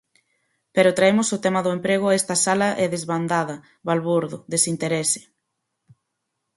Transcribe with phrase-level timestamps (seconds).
[0.75, 3.55] Pero traemos o tema do emprego a esta sala e desbandada,
[3.87, 5.21] balbordo, desinterese.